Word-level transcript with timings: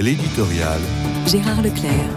L'éditorial. 0.00 0.80
Gérard 1.26 1.60
Leclerc. 1.60 2.08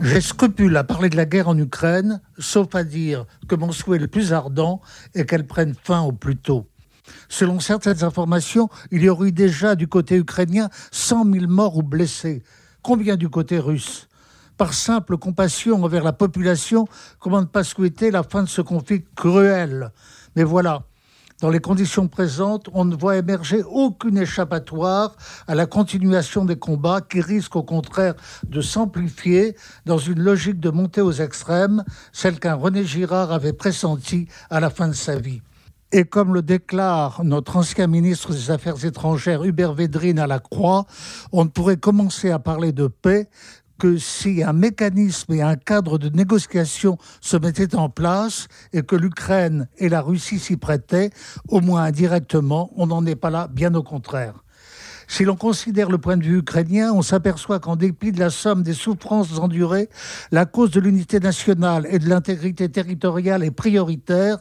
J'ai 0.00 0.20
scrupule 0.20 0.76
à 0.76 0.82
parler 0.82 1.08
de 1.08 1.16
la 1.16 1.26
guerre 1.26 1.48
en 1.48 1.56
Ukraine, 1.56 2.20
sauf 2.40 2.74
à 2.74 2.82
dire 2.82 3.24
que 3.46 3.54
mon 3.54 3.70
souhait 3.70 4.00
le 4.00 4.08
plus 4.08 4.32
ardent 4.32 4.80
est 5.14 5.24
qu'elle 5.24 5.46
prenne 5.46 5.76
fin 5.80 6.00
au 6.00 6.10
plus 6.10 6.36
tôt. 6.36 6.66
Selon 7.28 7.60
certaines 7.60 8.02
informations, 8.02 8.68
il 8.90 9.04
y 9.04 9.08
aurait 9.08 9.28
eu 9.28 9.32
déjà 9.32 9.76
du 9.76 9.86
côté 9.86 10.16
ukrainien 10.16 10.68
100 10.90 11.32
000 11.32 11.46
morts 11.46 11.76
ou 11.76 11.84
blessés. 11.84 12.42
Combien 12.82 13.14
du 13.14 13.28
côté 13.28 13.60
russe? 13.60 14.08
Par 14.56 14.74
simple 14.74 15.16
compassion 15.16 15.84
envers 15.84 16.02
la 16.02 16.12
population, 16.12 16.88
comment 17.20 17.42
ne 17.42 17.46
pas 17.46 17.62
souhaiter 17.62 18.10
la 18.10 18.24
fin 18.24 18.42
de 18.42 18.48
ce 18.48 18.60
conflit 18.60 19.04
cruel? 19.14 19.92
Mais 20.34 20.42
voilà, 20.42 20.82
dans 21.40 21.50
les 21.50 21.60
conditions 21.60 22.06
présentes, 22.08 22.68
on 22.72 22.84
ne 22.84 22.94
voit 22.94 23.16
émerger 23.16 23.62
aucune 23.62 24.18
échappatoire 24.18 25.16
à 25.46 25.54
la 25.54 25.66
continuation 25.66 26.44
des 26.44 26.56
combats 26.56 27.00
qui 27.00 27.20
risquent 27.20 27.56
au 27.56 27.62
contraire 27.62 28.14
de 28.48 28.60
s'amplifier 28.60 29.56
dans 29.84 29.98
une 29.98 30.20
logique 30.20 30.60
de 30.60 30.70
montée 30.70 31.00
aux 31.00 31.12
extrêmes, 31.12 31.84
celle 32.12 32.38
qu'un 32.38 32.54
René 32.54 32.84
Girard 32.84 33.32
avait 33.32 33.52
pressentie 33.52 34.28
à 34.48 34.60
la 34.60 34.70
fin 34.70 34.88
de 34.88 34.94
sa 34.94 35.16
vie. 35.18 35.42
Et 35.92 36.04
comme 36.04 36.34
le 36.34 36.42
déclare 36.42 37.22
notre 37.22 37.56
ancien 37.56 37.86
ministre 37.86 38.32
des 38.32 38.50
Affaires 38.50 38.84
étrangères 38.84 39.44
Hubert 39.44 39.74
Védrine 39.74 40.18
à 40.18 40.26
la 40.26 40.40
Croix, 40.40 40.86
on 41.30 41.44
ne 41.44 41.48
pourrait 41.50 41.76
commencer 41.76 42.30
à 42.30 42.38
parler 42.38 42.72
de 42.72 42.88
paix 42.88 43.28
que 43.78 43.96
si 43.96 44.42
un 44.42 44.52
mécanisme 44.52 45.32
et 45.32 45.42
un 45.42 45.56
cadre 45.56 45.98
de 45.98 46.08
négociation 46.08 46.98
se 47.20 47.36
mettaient 47.36 47.74
en 47.74 47.88
place 47.88 48.48
et 48.72 48.82
que 48.82 48.96
l'Ukraine 48.96 49.68
et 49.78 49.88
la 49.88 50.00
Russie 50.00 50.38
s'y 50.38 50.56
prêtaient, 50.56 51.10
au 51.48 51.60
moins 51.60 51.84
indirectement, 51.84 52.70
on 52.76 52.86
n'en 52.86 53.04
est 53.06 53.16
pas 53.16 53.30
là, 53.30 53.48
bien 53.48 53.74
au 53.74 53.82
contraire. 53.82 54.43
Si 55.06 55.24
l'on 55.24 55.36
considère 55.36 55.90
le 55.90 55.98
point 55.98 56.16
de 56.16 56.24
vue 56.24 56.38
ukrainien, 56.38 56.92
on 56.92 57.02
s'aperçoit 57.02 57.60
qu'en 57.60 57.76
dépit 57.76 58.12
de 58.12 58.20
la 58.20 58.30
somme 58.30 58.62
des 58.62 58.72
souffrances 58.74 59.38
endurées, 59.38 59.88
la 60.32 60.46
cause 60.46 60.70
de 60.70 60.80
l'unité 60.80 61.20
nationale 61.20 61.86
et 61.90 61.98
de 61.98 62.08
l'intégrité 62.08 62.68
territoriale 62.68 63.44
est 63.44 63.50
prioritaire, 63.50 64.38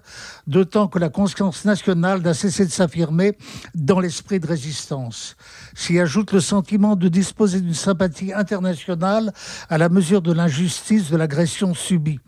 d'autant 0.48 0.88
que 0.88 1.00
la 1.00 1.10
conscience 1.10 1.66
nationale 1.66 2.22
n'a 2.22 2.34
cessé 2.34 2.66
de 2.66 2.72
s'affirmer 2.72 3.38
dans 3.76 4.00
l'esprit 4.00 4.40
de 4.40 4.48
résistance. 4.48 5.36
S'y 5.76 6.00
ajoute 6.00 6.32
le 6.32 6.40
sentiment 6.40 6.96
de 6.96 7.08
disposer 7.08 7.62
d'une 7.62 7.74
sympathie 7.74 8.34
internationale 8.34 9.34
à 9.70 9.78
la 9.78 9.90
mesure 9.90 10.22
de 10.22 10.32
l'injustice 10.32 11.10
de 11.12 11.18
l'agression 11.18 11.74
subie. 11.74 12.20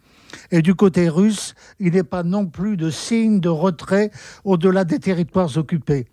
Et 0.51 0.61
du 0.61 0.75
côté 0.75 1.07
russe, 1.07 1.53
il 1.79 1.93
n'est 1.93 2.03
pas 2.03 2.23
non 2.23 2.45
plus 2.45 2.75
de 2.77 2.89
signe 2.89 3.39
de 3.39 3.49
retrait 3.49 4.11
au-delà 4.43 4.83
des 4.83 4.99
territoires 4.99 5.57
occupés 5.57 6.07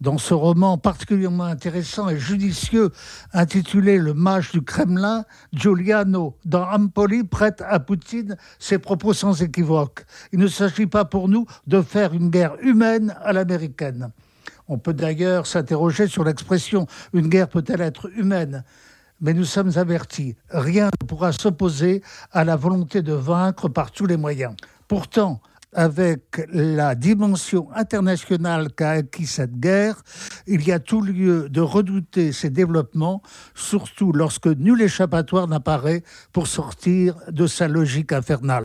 dans 0.00 0.18
ce 0.18 0.34
roman 0.34 0.78
particulièrement 0.78 1.44
intéressant 1.44 2.08
et 2.08 2.18
judicieux 2.18 2.90
intitulé 3.32 3.98
Le 3.98 4.14
mage 4.14 4.52
du 4.52 4.62
Kremlin, 4.62 5.24
Giuliano 5.52 6.36
dans 6.44 6.64
Ampoli 6.64 7.24
prête 7.24 7.62
à 7.66 7.80
Poutine 7.80 8.36
ses 8.58 8.78
propos 8.78 9.14
sans 9.14 9.42
équivoque. 9.42 10.04
Il 10.32 10.38
ne 10.38 10.48
s'agit 10.48 10.86
pas 10.86 11.04
pour 11.04 11.28
nous 11.28 11.46
de 11.66 11.80
faire 11.80 12.12
une 12.12 12.30
guerre 12.30 12.56
humaine 12.60 13.16
à 13.22 13.32
l'américaine. 13.32 14.10
On 14.68 14.78
peut 14.78 14.94
d'ailleurs 14.94 15.46
s'interroger 15.46 16.08
sur 16.08 16.24
l'expression 16.24 16.86
une 17.12 17.28
guerre 17.28 17.48
peut-elle 17.48 17.80
être 17.80 18.10
humaine? 18.16 18.64
Mais 19.20 19.32
nous 19.32 19.44
sommes 19.44 19.72
avertis, 19.76 20.36
rien 20.50 20.90
ne 21.00 21.06
pourra 21.06 21.32
s'opposer 21.32 22.02
à 22.32 22.44
la 22.44 22.54
volonté 22.54 23.00
de 23.00 23.14
vaincre 23.14 23.68
par 23.68 23.90
tous 23.90 24.04
les 24.04 24.18
moyens. 24.18 24.54
Pourtant, 24.88 25.40
avec 25.72 26.46
la 26.52 26.94
dimension 26.94 27.68
internationale 27.74 28.72
qu'a 28.72 28.90
acquis 28.90 29.26
cette 29.26 29.58
guerre, 29.58 30.02
il 30.46 30.66
y 30.66 30.72
a 30.72 30.78
tout 30.78 31.02
lieu 31.02 31.48
de 31.48 31.60
redouter 31.60 32.32
ces 32.32 32.50
développements, 32.50 33.22
surtout 33.54 34.12
lorsque 34.12 34.46
nul 34.46 34.80
échappatoire 34.80 35.48
n'apparaît 35.48 36.02
pour 36.32 36.46
sortir 36.46 37.16
de 37.30 37.46
sa 37.46 37.68
logique 37.68 38.12
infernale. 38.12 38.54